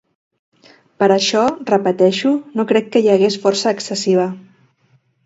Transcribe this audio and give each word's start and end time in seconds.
Per 1.01 1.09
això, 1.15 1.43
repeteixo, 1.71 2.31
no 2.61 2.65
crec 2.71 2.89
que 2.97 3.03
hi 3.05 3.13
hagués 3.17 3.39
força 3.45 3.75
excessiva. 3.77 4.25